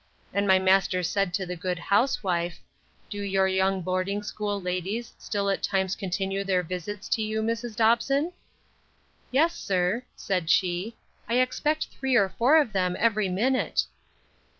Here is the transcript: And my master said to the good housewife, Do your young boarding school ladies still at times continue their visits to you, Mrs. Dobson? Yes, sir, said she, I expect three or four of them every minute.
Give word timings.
And 0.33 0.47
my 0.47 0.57
master 0.57 1.03
said 1.03 1.31
to 1.35 1.45
the 1.45 1.55
good 1.55 1.77
housewife, 1.77 2.59
Do 3.11 3.21
your 3.21 3.47
young 3.47 3.83
boarding 3.83 4.23
school 4.23 4.59
ladies 4.59 5.13
still 5.19 5.47
at 5.51 5.61
times 5.61 5.95
continue 5.95 6.43
their 6.43 6.63
visits 6.63 7.07
to 7.09 7.21
you, 7.21 7.43
Mrs. 7.43 7.75
Dobson? 7.75 8.33
Yes, 9.29 9.55
sir, 9.55 10.01
said 10.15 10.49
she, 10.49 10.95
I 11.29 11.35
expect 11.35 11.89
three 11.89 12.15
or 12.15 12.29
four 12.29 12.59
of 12.59 12.73
them 12.73 12.95
every 12.99 13.29
minute. 13.29 13.83